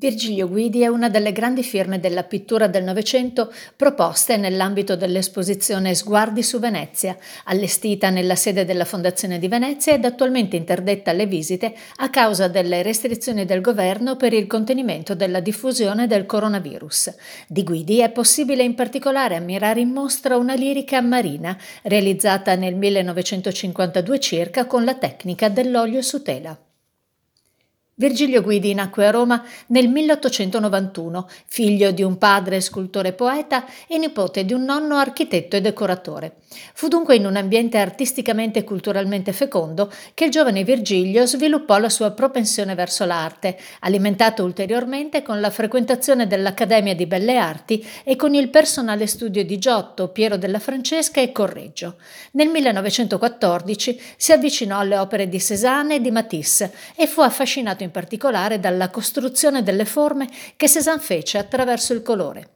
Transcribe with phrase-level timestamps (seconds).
[0.00, 6.44] Virgilio Guidi è una delle grandi firme della pittura del Novecento proposte nell'ambito dell'esposizione Sguardi
[6.44, 12.10] su Venezia, allestita nella sede della Fondazione di Venezia ed attualmente interdetta alle visite a
[12.10, 17.16] causa delle restrizioni del governo per il contenimento della diffusione del coronavirus.
[17.48, 24.20] Di Guidi è possibile in particolare ammirare in mostra una lirica marina realizzata nel 1952
[24.20, 26.56] circa con la tecnica dell'olio su tela.
[28.00, 34.44] Virgilio Guidi nacque a Roma nel 1891, figlio di un padre scultore poeta e nipote
[34.44, 36.36] di un nonno architetto e decoratore.
[36.74, 41.88] Fu dunque in un ambiente artisticamente e culturalmente fecondo che il giovane Virgilio sviluppò la
[41.88, 48.32] sua propensione verso l'arte, alimentato ulteriormente con la frequentazione dell'Accademia di Belle Arti e con
[48.32, 51.96] il personale studio di Giotto, Piero della Francesca e Correggio.
[52.32, 57.90] Nel 1914 si avvicinò alle opere di Cézanne e di Matisse e fu affascinato in
[57.90, 62.50] particolare dalla costruzione delle forme che Cézanne fece attraverso il colore.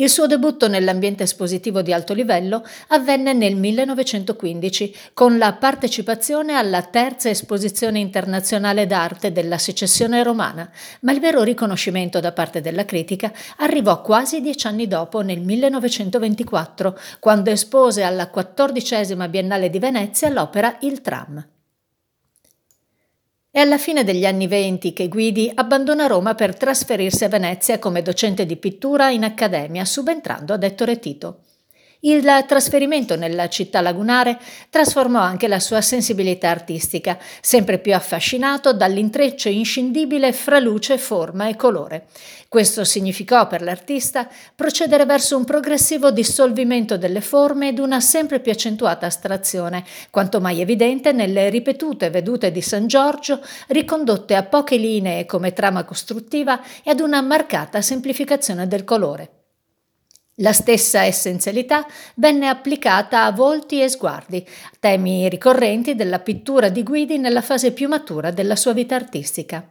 [0.00, 6.82] Il suo debutto nell'ambiente espositivo di alto livello avvenne nel 1915 con la partecipazione alla
[6.82, 10.70] terza esposizione internazionale d'arte della secessione romana,
[11.00, 16.96] ma il vero riconoscimento da parte della critica arrivò quasi dieci anni dopo, nel 1924,
[17.18, 21.44] quando espose alla quattordicesima Biennale di Venezia l'opera Il tram.
[23.58, 28.02] È alla fine degli anni venti che Guidi abbandona Roma per trasferirsi a Venezia come
[28.02, 31.40] docente di pittura in accademia, subentrando ad Ettore Tito.
[32.00, 34.38] Il trasferimento nella città lagunare
[34.70, 41.56] trasformò anche la sua sensibilità artistica, sempre più affascinato dall'intreccio inscindibile fra luce, forma e
[41.56, 42.06] colore.
[42.48, 48.52] Questo significò per l'artista procedere verso un progressivo dissolvimento delle forme ed una sempre più
[48.52, 55.26] accentuata astrazione, quanto mai evidente nelle ripetute vedute di San Giorgio, ricondotte a poche linee
[55.26, 59.30] come trama costruttiva e ad una marcata semplificazione del colore.
[60.40, 64.46] La stessa essenzialità venne applicata a volti e sguardi,
[64.78, 69.66] temi ricorrenti della pittura di Guidi nella fase più matura della sua vita artistica.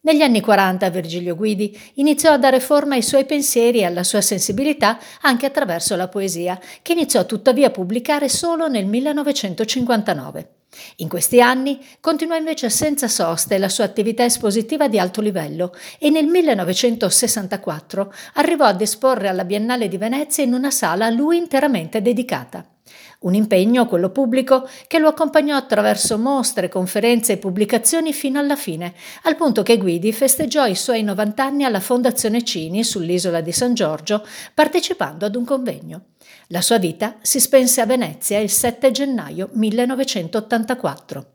[0.00, 4.22] Negli anni 40 Virgilio Guidi iniziò a dare forma ai suoi pensieri e alla sua
[4.22, 10.48] sensibilità anche attraverso la poesia, che iniziò tuttavia a pubblicare solo nel 1959.
[10.96, 16.10] In questi anni continuò invece senza soste la sua attività espositiva di alto livello e
[16.10, 22.02] nel 1964 arrivò ad esporre alla Biennale di Venezia in una sala a lui interamente
[22.02, 22.73] dedicata.
[23.20, 28.92] Un impegno, quello pubblico, che lo accompagnò attraverso mostre, conferenze e pubblicazioni fino alla fine,
[29.22, 33.74] al punto che Guidi festeggiò i suoi 90 anni alla Fondazione Cini sull'isola di San
[33.74, 36.02] Giorgio, partecipando ad un convegno.
[36.48, 41.33] La sua vita si spense a Venezia il 7 gennaio 1984.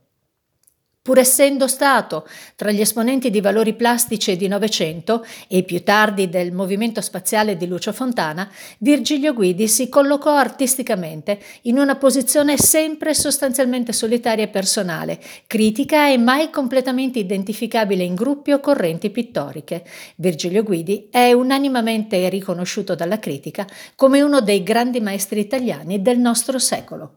[1.02, 2.28] Pur essendo stato
[2.58, 7.68] tra gli esponenti di valori plastici di Novecento e più tardi del movimento spaziale di
[7.68, 15.22] Lucio Fontana, Virgilio Guidi si collocò artisticamente in una posizione sempre sostanzialmente solitaria e personale,
[15.48, 19.86] critica e mai completamente identificabile in gruppi o correnti pittoriche.
[20.18, 26.60] Virgilio Guidi è unanimamente riconosciuto dalla critica come uno dei grandi maestri italiani del nostro
[26.60, 27.14] secolo.